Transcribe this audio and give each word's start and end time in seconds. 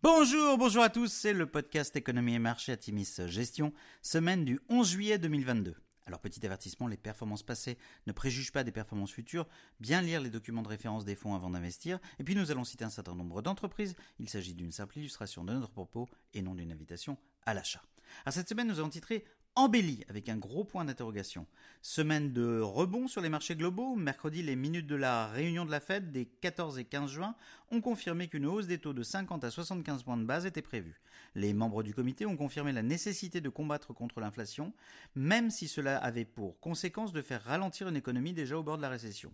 Bonjour, 0.00 0.56
bonjour 0.58 0.84
à 0.84 0.90
tous, 0.90 1.12
c'est 1.12 1.32
le 1.32 1.46
podcast 1.46 1.96
Économie 1.96 2.36
et 2.36 2.38
Marché 2.38 2.70
à 2.70 2.76
Timis 2.76 3.16
Gestion, 3.26 3.72
semaine 4.00 4.44
du 4.44 4.60
11 4.68 4.88
juillet 4.88 5.18
2022. 5.18 5.74
Alors 6.06 6.20
petit 6.20 6.46
avertissement, 6.46 6.86
les 6.86 6.96
performances 6.96 7.42
passées 7.42 7.76
ne 8.06 8.12
préjugent 8.12 8.52
pas 8.52 8.62
des 8.62 8.70
performances 8.70 9.10
futures, 9.10 9.48
bien 9.80 10.00
lire 10.00 10.20
les 10.20 10.30
documents 10.30 10.62
de 10.62 10.68
référence 10.68 11.04
des 11.04 11.16
fonds 11.16 11.34
avant 11.34 11.50
d'investir, 11.50 11.98
et 12.20 12.22
puis 12.22 12.36
nous 12.36 12.52
allons 12.52 12.62
citer 12.62 12.84
un 12.84 12.90
certain 12.90 13.16
nombre 13.16 13.42
d'entreprises, 13.42 13.96
il 14.20 14.28
s'agit 14.28 14.54
d'une 14.54 14.70
simple 14.70 14.98
illustration 14.98 15.42
de 15.42 15.52
notre 15.52 15.72
propos 15.72 16.08
et 16.32 16.42
non 16.42 16.54
d'une 16.54 16.70
invitation 16.70 17.18
à 17.44 17.52
l'achat. 17.52 17.82
Alors 18.24 18.34
cette 18.34 18.48
semaine 18.48 18.68
nous 18.68 18.78
allons 18.78 18.90
titrer 18.90 19.24
embellie 19.58 20.04
avec 20.08 20.28
un 20.28 20.36
gros 20.36 20.62
point 20.62 20.84
d'interrogation. 20.84 21.44
Semaine 21.82 22.32
de 22.32 22.60
rebond 22.60 23.08
sur 23.08 23.20
les 23.20 23.28
marchés 23.28 23.56
globaux. 23.56 23.96
Mercredi, 23.96 24.40
les 24.40 24.54
minutes 24.54 24.86
de 24.86 24.94
la 24.94 25.26
réunion 25.26 25.64
de 25.64 25.72
la 25.72 25.80
Fed 25.80 26.12
des 26.12 26.26
14 26.26 26.78
et 26.78 26.84
15 26.84 27.10
juin 27.10 27.34
ont 27.72 27.80
confirmé 27.80 28.28
qu'une 28.28 28.46
hausse 28.46 28.68
des 28.68 28.78
taux 28.78 28.92
de 28.92 29.02
50 29.02 29.42
à 29.42 29.50
75 29.50 30.04
points 30.04 30.16
de 30.16 30.24
base 30.24 30.46
était 30.46 30.62
prévue. 30.62 31.00
Les 31.34 31.52
membres 31.54 31.82
du 31.82 31.92
comité 31.92 32.24
ont 32.24 32.36
confirmé 32.36 32.72
la 32.72 32.84
nécessité 32.84 33.40
de 33.40 33.48
combattre 33.48 33.92
contre 33.92 34.20
l'inflation, 34.20 34.72
même 35.16 35.50
si 35.50 35.66
cela 35.66 35.98
avait 35.98 36.24
pour 36.24 36.60
conséquence 36.60 37.12
de 37.12 37.20
faire 37.20 37.42
ralentir 37.42 37.88
une 37.88 37.96
économie 37.96 38.32
déjà 38.32 38.56
au 38.56 38.62
bord 38.62 38.76
de 38.76 38.82
la 38.82 38.88
récession. 38.88 39.32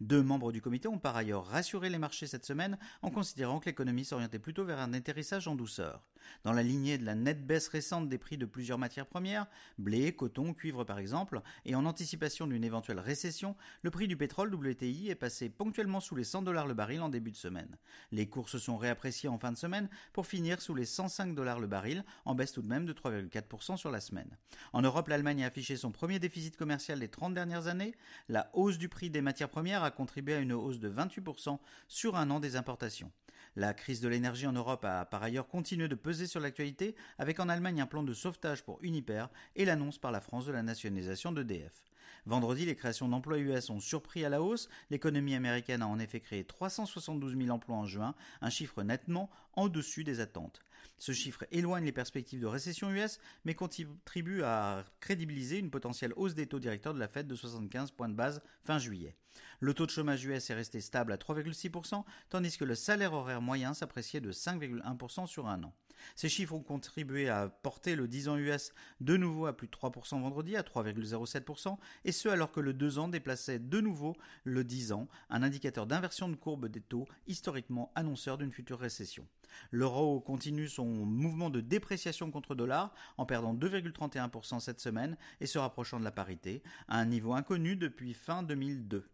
Deux 0.00 0.22
membres 0.22 0.52
du 0.52 0.60
comité 0.60 0.88
ont 0.88 0.98
par 0.98 1.16
ailleurs 1.16 1.46
rassuré 1.46 1.90
les 1.90 1.98
marchés 1.98 2.26
cette 2.26 2.44
semaine 2.44 2.78
en 3.02 3.10
considérant 3.10 3.60
que 3.60 3.66
l'économie 3.66 4.04
s'orientait 4.04 4.38
plutôt 4.38 4.64
vers 4.64 4.80
un 4.80 4.92
atterrissage 4.92 5.48
en 5.48 5.54
douceur. 5.54 6.04
Dans 6.42 6.52
la 6.52 6.62
lignée 6.62 6.98
de 6.98 7.04
la 7.04 7.14
nette 7.14 7.46
baisse 7.46 7.68
récente 7.68 8.08
des 8.08 8.18
prix 8.18 8.38
de 8.38 8.46
plusieurs 8.46 8.78
matières 8.78 9.06
premières, 9.06 9.46
blé, 9.78 10.14
coton, 10.14 10.54
cuivre 10.54 10.84
par 10.84 10.98
exemple, 10.98 11.42
et 11.64 11.74
en 11.74 11.84
anticipation 11.84 12.46
d'une 12.46 12.64
éventuelle 12.64 12.98
récession, 12.98 13.56
le 13.82 13.90
prix 13.90 14.08
du 14.08 14.16
pétrole 14.16 14.54
WTI 14.54 15.10
est 15.10 15.14
passé 15.14 15.48
ponctuellement 15.48 16.00
sous 16.00 16.16
les 16.16 16.24
100 16.24 16.42
dollars 16.42 16.66
le 16.66 16.74
baril 16.74 17.00
en 17.00 17.08
début 17.08 17.30
de 17.30 17.36
semaine. 17.36 17.76
Les 18.10 18.28
cours 18.28 18.48
se 18.48 18.58
sont 18.58 18.76
réappréciés 18.76 19.28
en 19.28 19.38
fin 19.38 19.52
de 19.52 19.56
semaine 19.56 19.88
pour 20.12 20.26
finir 20.26 20.60
sous 20.60 20.74
les 20.74 20.86
105 20.86 21.34
dollars 21.34 21.60
le 21.60 21.66
baril, 21.66 22.04
en 22.24 22.34
baisse 22.34 22.52
tout 22.52 22.62
de 22.62 22.68
même 22.68 22.86
de 22.86 22.92
3,4% 22.92 23.76
sur 23.76 23.90
la 23.90 24.00
semaine. 24.00 24.36
En 24.72 24.82
Europe, 24.82 25.08
l'Allemagne 25.08 25.44
a 25.44 25.48
affiché 25.48 25.76
son 25.76 25.92
premier 25.92 26.18
déficit 26.18 26.56
commercial 26.56 27.00
des 27.00 27.08
30 27.08 27.34
dernières 27.34 27.66
années. 27.66 27.94
La 28.28 28.50
hausse 28.54 28.78
du 28.78 28.88
prix 28.88 29.10
des 29.10 29.20
matières 29.20 29.48
premières 29.48 29.73
a 29.82 29.90
contribué 29.90 30.34
à 30.34 30.38
une 30.38 30.52
hausse 30.52 30.78
de 30.78 30.90
28% 30.90 31.58
sur 31.88 32.16
un 32.16 32.30
an 32.30 32.38
des 32.38 32.56
importations. 32.56 33.10
La 33.56 33.72
crise 33.72 34.00
de 34.00 34.08
l'énergie 34.08 34.46
en 34.46 34.52
Europe 34.52 34.84
a 34.84 35.04
par 35.04 35.22
ailleurs 35.22 35.46
continué 35.46 35.88
de 35.88 35.94
peser 35.94 36.26
sur 36.26 36.40
l'actualité 36.40 36.96
avec 37.18 37.38
en 37.38 37.48
Allemagne 37.48 37.80
un 37.80 37.86
plan 37.86 38.02
de 38.02 38.12
sauvetage 38.12 38.64
pour 38.64 38.78
Uniper 38.82 39.26
et 39.54 39.64
l'annonce 39.64 39.98
par 39.98 40.10
la 40.10 40.20
France 40.20 40.46
de 40.46 40.52
la 40.52 40.62
nationalisation 40.62 41.30
d'EDF. 41.30 41.84
Vendredi, 42.26 42.66
les 42.66 42.76
créations 42.76 43.08
d'emplois 43.08 43.38
US 43.38 43.70
ont 43.70 43.80
surpris 43.80 44.24
à 44.24 44.28
la 44.28 44.42
hausse. 44.42 44.68
L'économie 44.90 45.34
américaine 45.34 45.82
a 45.82 45.86
en 45.86 45.98
effet 45.98 46.20
créé 46.20 46.44
372 46.44 47.36
000 47.36 47.50
emplois 47.50 47.76
en 47.76 47.86
juin, 47.86 48.14
un 48.40 48.50
chiffre 48.50 48.82
nettement 48.82 49.30
en 49.54 49.68
dessus 49.68 50.04
des 50.04 50.20
attentes. 50.20 50.60
Ce 50.98 51.12
chiffre 51.12 51.44
éloigne 51.50 51.84
les 51.84 51.92
perspectives 51.92 52.40
de 52.40 52.46
récession 52.46 52.90
US, 52.90 53.18
mais 53.44 53.54
contribue 53.54 54.42
à 54.42 54.84
crédibiliser 55.00 55.58
une 55.58 55.70
potentielle 55.70 56.12
hausse 56.16 56.34
des 56.34 56.46
taux 56.46 56.60
directeurs 56.60 56.94
de 56.94 56.98
la 56.98 57.08
Fed 57.08 57.26
de 57.26 57.34
75 57.34 57.90
points 57.90 58.08
de 58.08 58.14
base 58.14 58.42
fin 58.64 58.78
juillet. 58.78 59.16
Le 59.60 59.74
taux 59.74 59.86
de 59.86 59.90
chômage 59.90 60.24
US 60.24 60.50
est 60.50 60.54
resté 60.54 60.80
stable 60.80 61.12
à 61.12 61.16
3,6%, 61.16 62.04
tandis 62.28 62.56
que 62.56 62.64
le 62.64 62.74
salaire 62.74 63.12
horaire 63.12 63.42
moyen 63.42 63.74
s'appréciait 63.74 64.20
de 64.20 64.32
5,1% 64.32 65.26
sur 65.26 65.48
un 65.48 65.64
an. 65.64 65.74
Ces 66.16 66.28
chiffres 66.28 66.54
ont 66.54 66.62
contribué 66.62 67.28
à 67.28 67.48
porter 67.48 67.96
le 67.96 68.08
10 68.08 68.28
ans 68.28 68.36
US 68.36 68.72
de 69.00 69.16
nouveau 69.16 69.46
à 69.46 69.56
plus 69.56 69.68
de 69.68 69.72
3% 69.72 70.20
vendredi, 70.20 70.56
à 70.56 70.62
3,07%, 70.62 71.78
et 72.04 72.12
ce 72.12 72.28
alors 72.28 72.52
que 72.52 72.60
le 72.60 72.72
2 72.72 72.98
ans 72.98 73.08
déplaçait 73.08 73.58
de 73.58 73.80
nouveau 73.80 74.14
le 74.44 74.64
10 74.64 74.92
ans, 74.92 75.08
un 75.30 75.42
indicateur 75.42 75.86
d'inversion 75.86 76.28
de 76.28 76.36
courbe 76.36 76.68
des 76.68 76.80
taux 76.80 77.06
historiquement 77.26 77.92
annonceur 77.94 78.38
d'une 78.38 78.52
future 78.52 78.78
récession. 78.78 79.26
L'euro 79.70 80.20
continue 80.20 80.68
son 80.68 80.86
mouvement 80.86 81.50
de 81.50 81.60
dépréciation 81.60 82.30
contre 82.30 82.54
dollar 82.54 82.94
en 83.18 83.26
perdant 83.26 83.54
2,31% 83.54 84.60
cette 84.60 84.80
semaine 84.80 85.16
et 85.40 85.46
se 85.46 85.58
rapprochant 85.58 85.98
de 85.98 86.04
la 86.04 86.10
parité, 86.10 86.62
à 86.88 86.98
un 86.98 87.04
niveau 87.04 87.34
inconnu 87.34 87.76
depuis 87.76 88.14
fin 88.14 88.42
2002. 88.42 89.08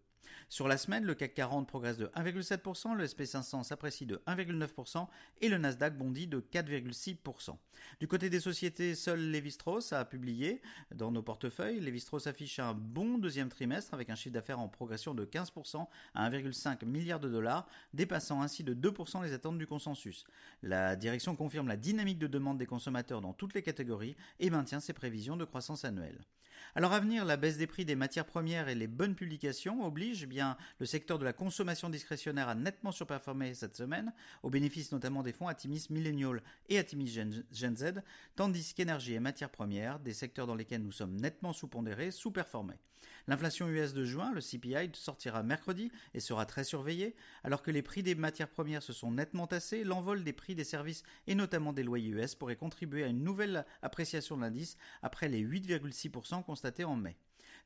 Sur 0.48 0.66
la 0.66 0.76
semaine, 0.76 1.04
le 1.04 1.14
CAC 1.14 1.34
40 1.34 1.68
progresse 1.68 1.96
de 1.96 2.06
1,7%, 2.08 2.96
le 2.96 3.06
SP500 3.06 3.62
s'apprécie 3.62 4.04
de 4.04 4.20
1,9% 4.26 5.06
et 5.40 5.48
le 5.48 5.58
Nasdaq 5.58 5.96
bondit 5.96 6.26
de 6.26 6.40
4,6%. 6.40 7.56
Du 8.00 8.08
côté 8.08 8.30
des 8.30 8.40
sociétés, 8.40 8.96
seul 8.96 9.20
Lévi-Strauss 9.30 9.92
a 9.92 10.04
publié 10.04 10.60
dans 10.92 11.12
nos 11.12 11.22
portefeuilles. 11.22 11.78
Lévi-Strauss 11.78 12.26
affiche 12.26 12.58
un 12.58 12.74
bon 12.74 13.16
deuxième 13.18 13.48
trimestre 13.48 13.94
avec 13.94 14.10
un 14.10 14.16
chiffre 14.16 14.34
d'affaires 14.34 14.58
en 14.58 14.68
progression 14.68 15.14
de 15.14 15.24
15% 15.24 15.86
à 16.14 16.28
1,5 16.28 16.84
milliard 16.84 17.20
de 17.20 17.28
dollars, 17.28 17.68
dépassant 17.94 18.42
ainsi 18.42 18.64
de 18.64 18.74
2% 18.74 19.22
les 19.22 19.32
attentes 19.32 19.56
du 19.56 19.68
consensus. 19.68 20.24
La 20.64 20.96
direction 20.96 21.36
confirme 21.36 21.68
la 21.68 21.76
dynamique 21.76 22.18
de 22.18 22.26
demande 22.26 22.58
des 22.58 22.66
consommateurs 22.66 23.20
dans 23.20 23.32
toutes 23.32 23.54
les 23.54 23.62
catégories 23.62 24.16
et 24.40 24.50
maintient 24.50 24.80
ses 24.80 24.94
prévisions 24.94 25.36
de 25.36 25.44
croissance 25.44 25.84
annuelle. 25.84 26.20
Alors 26.74 26.92
à 26.92 27.00
venir, 27.00 27.24
la 27.24 27.36
baisse 27.36 27.56
des 27.56 27.66
prix 27.66 27.84
des 27.84 27.96
matières 27.96 28.26
premières 28.26 28.68
et 28.68 28.74
les 28.74 28.86
bonnes 28.86 29.14
publications 29.14 29.84
obligent 29.84 30.26
bien 30.26 30.56
le 30.78 30.86
secteur 30.86 31.18
de 31.18 31.24
la 31.24 31.32
consommation 31.32 31.90
discrétionnaire 31.90 32.48
a 32.48 32.54
nettement 32.54 32.92
surperformé 32.92 33.54
cette 33.54 33.76
semaine, 33.76 34.12
au 34.42 34.50
bénéfice 34.50 34.92
notamment 34.92 35.22
des 35.22 35.32
fonds 35.32 35.48
Atimis 35.48 35.86
Millennial 35.90 36.42
et 36.68 36.78
Atimis 36.78 37.08
Gen, 37.08 37.76
Z, 37.76 38.02
tandis 38.36 38.74
qu'énergie 38.74 39.14
et 39.14 39.20
matières 39.20 39.50
premières, 39.50 39.98
des 39.98 40.14
secteurs 40.14 40.46
dans 40.46 40.54
lesquels 40.54 40.82
nous 40.82 40.92
sommes 40.92 41.20
nettement 41.20 41.52
sous-pondérés, 41.52 42.10
sous-performaient. 42.10 42.78
L'inflation 43.26 43.68
US 43.68 43.92
de 43.92 44.04
juin, 44.04 44.32
le 44.32 44.40
CPI, 44.40 44.90
sortira 44.94 45.42
mercredi 45.42 45.90
et 46.14 46.20
sera 46.20 46.46
très 46.46 46.64
surveillé, 46.64 47.14
alors 47.44 47.62
que 47.62 47.70
les 47.70 47.82
prix 47.82 48.02
des 48.02 48.14
matières 48.14 48.48
premières 48.48 48.82
se 48.82 48.92
sont 48.92 49.12
nettement 49.12 49.46
tassés, 49.46 49.84
l'envol 49.84 50.24
des 50.24 50.32
prix 50.32 50.54
des 50.54 50.64
services 50.64 51.02
et 51.26 51.34
notamment 51.34 51.72
des 51.72 51.82
loyers 51.82 52.10
US 52.10 52.34
pourrait 52.34 52.56
contribuer 52.56 53.04
à 53.04 53.08
une 53.08 53.22
nouvelle 53.22 53.64
appréciation 53.82 54.36
de 54.36 54.42
l'indice 54.42 54.76
après 55.02 55.28
les 55.28 55.44
8,6% 55.44 56.42
constatés 56.50 56.82
en 56.82 56.96
mai. 56.96 57.16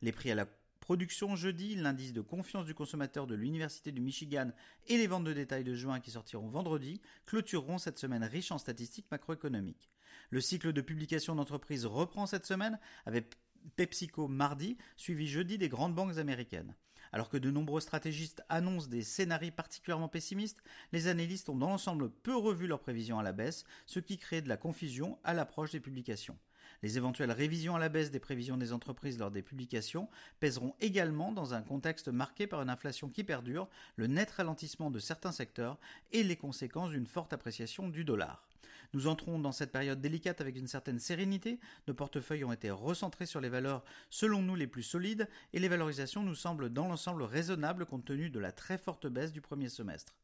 Les 0.03 0.13
prix 0.13 0.31
à 0.31 0.35
la 0.35 0.47
Production 0.79 1.35
jeudi, 1.37 1.75
l'indice 1.75 2.13
de 2.13 2.21
confiance 2.21 2.67
du 2.67 2.75
consommateur 2.75 3.27
de 3.27 3.35
l'Université 3.35 3.93
du 3.93 4.03
Michigan 4.03 4.51
et 4.89 4.99
les 4.99 5.07
ventes 5.07 5.25
de 5.25 5.33
détail 5.33 5.65
de 5.65 5.73
juin 5.73 6.01
qui 6.01 6.11
sortiront 6.11 6.49
vendredi 6.49 7.01
clôtureront 7.25 7.79
cette 7.79 7.99
semaine 7.99 8.25
riche 8.25 8.53
en 8.53 8.59
statistiques 8.59 9.11
macroéconomiques. 9.11 9.89
Le 10.29 10.43
cycle 10.43 10.75
de 10.75 10.83
publication 10.83 11.35
d'entreprises 11.35 11.87
reprend 11.87 12.27
cette 12.27 12.45
semaine 12.45 12.79
avec 13.07 13.39
PepsiCo 13.77 14.29
mardi, 14.29 14.77
suivi 14.99 15.27
jeudi 15.27 15.57
des 15.57 15.71
grandes 15.71 15.95
banques 15.95 16.19
américaines. 16.19 16.75
Alors 17.13 17.31
que 17.31 17.39
de 17.39 17.51
nombreux 17.51 17.81
stratégistes 17.81 18.43
annoncent 18.51 18.89
des 18.89 19.03
scénarios 19.03 19.53
particulièrement 19.53 20.11
pessimistes, 20.11 20.63
les 20.93 21.07
analystes 21.07 21.49
ont 21.49 21.57
dans 21.57 21.71
l'ensemble 21.71 22.11
peu 22.11 22.37
revu 22.37 22.67
leurs 22.67 22.81
prévisions 22.81 23.19
à 23.19 23.23
la 23.23 23.33
baisse, 23.33 23.65
ce 23.87 24.01
qui 24.01 24.19
crée 24.19 24.43
de 24.43 24.51
la 24.51 24.59
confusion 24.59 25.19
à 25.25 25.33
l'approche 25.33 25.71
des 25.71 25.81
publications. 25.81 26.37
Les 26.83 26.97
éventuelles 26.97 27.33
révisions 27.33 27.77
à 27.77 27.79
la 27.79 27.89
baisse 27.89 28.11
des 28.11 28.21
prévisions 28.21 28.57
des 28.57 28.73
entreprises 28.73 29.19
lors 29.19 29.31
des 29.31 29.43
publications 29.43 30.09
pèseront 30.41 30.75
également 30.81 31.33
dans 31.33 31.55
un 31.55 31.63
contexte 31.63 32.09
marqué 32.09 32.47
par 32.47 32.63
une 32.63 32.71
inflation 32.71 33.09
qui 33.09 33.25
perdure, 33.25 33.69
le 33.97 34.07
net 34.07 34.31
ralentissement 34.31 34.91
de 34.91 34.99
certains 34.99 35.33
secteurs 35.33 35.79
et 36.13 36.23
les 36.23 36.37
conséquences 36.37 36.91
d'une 36.91 37.07
forte 37.07 37.33
appréciation 37.33 37.89
du 37.89 38.05
dollar. 38.05 38.47
Nous 38.93 39.09
entrons 39.09 39.39
dans 39.39 39.53
cette 39.53 39.73
période 39.73 40.01
délicate 40.01 40.41
avec 40.41 40.57
une 40.57 40.69
certaine 40.69 41.01
sérénité, 41.01 41.59
nos 41.89 41.95
portefeuilles 41.95 42.45
ont 42.45 42.53
été 42.53 42.71
recentrés 42.71 43.27
sur 43.27 43.41
les 43.41 43.49
valeurs 43.49 43.85
selon 44.09 44.41
nous 44.41 44.55
les 44.55 44.69
plus 44.69 44.85
solides 44.85 45.29
et 45.53 45.59
les 45.59 45.69
valorisations 45.69 46.23
nous 46.23 46.37
semblent 46.37 46.71
dans 46.71 46.87
l'ensemble 46.87 47.25
raisonnables 47.25 47.87
compte 47.87 48.05
tenu 48.05 48.31
de 48.31 48.39
la 48.39 48.53
très 48.53 48.79
forte 48.79 49.09
baisse 49.09 49.33
du 49.33 49.41
premier 49.41 49.69
semestre. 49.69 50.15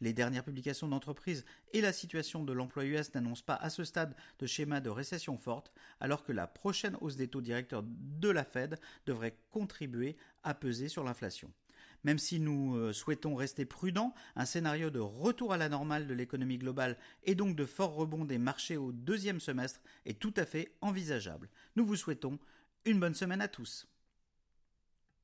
Les 0.00 0.12
dernières 0.12 0.44
publications 0.44 0.88
d'entreprises 0.88 1.44
et 1.72 1.80
la 1.80 1.92
situation 1.92 2.44
de 2.44 2.52
l'emploi 2.52 2.84
US 2.84 3.14
n'annoncent 3.14 3.44
pas 3.44 3.54
à 3.54 3.70
ce 3.70 3.84
stade 3.84 4.14
de 4.38 4.46
schéma 4.46 4.80
de 4.80 4.90
récession 4.90 5.36
forte, 5.36 5.72
alors 6.00 6.24
que 6.24 6.32
la 6.32 6.46
prochaine 6.46 6.96
hausse 7.00 7.16
des 7.16 7.28
taux 7.28 7.40
directeurs 7.40 7.84
de 7.84 8.28
la 8.28 8.44
Fed 8.44 8.78
devrait 9.06 9.36
contribuer 9.50 10.16
à 10.42 10.54
peser 10.54 10.88
sur 10.88 11.04
l'inflation. 11.04 11.52
Même 12.04 12.18
si 12.18 12.40
nous 12.40 12.76
euh, 12.76 12.92
souhaitons 12.92 13.34
rester 13.34 13.64
prudents, 13.64 14.14
un 14.36 14.46
scénario 14.46 14.90
de 14.90 15.00
retour 15.00 15.52
à 15.52 15.58
la 15.58 15.68
normale 15.68 16.06
de 16.06 16.14
l'économie 16.14 16.58
globale 16.58 16.96
et 17.24 17.34
donc 17.34 17.56
de 17.56 17.66
fort 17.66 17.94
rebond 17.94 18.24
des 18.24 18.38
marchés 18.38 18.76
au 18.76 18.92
deuxième 18.92 19.40
semestre 19.40 19.80
est 20.06 20.18
tout 20.18 20.34
à 20.36 20.46
fait 20.46 20.72
envisageable. 20.80 21.50
Nous 21.76 21.84
vous 21.84 21.96
souhaitons 21.96 22.38
une 22.86 23.00
bonne 23.00 23.14
semaine 23.14 23.42
à 23.42 23.48
tous. 23.48 23.86